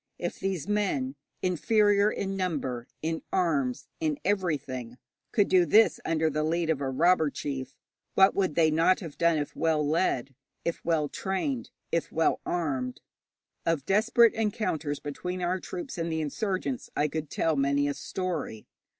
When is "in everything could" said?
3.99-5.47